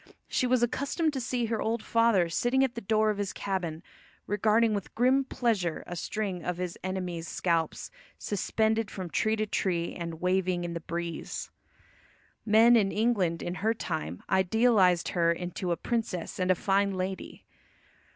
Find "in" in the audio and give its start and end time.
10.63-10.73, 12.75-12.91, 13.43-13.53